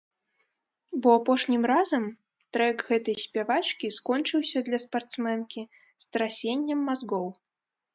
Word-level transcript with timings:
Бо 1.03 1.07
апошнім 1.19 1.63
разам 1.73 2.07
трэк 2.57 2.77
гэтай 2.89 3.15
спявачкі 3.27 3.93
скончыўся 4.01 4.59
для 4.71 4.77
спартсменкі 4.89 5.61
страсеннем 6.09 6.79
мазгоў. 6.91 7.27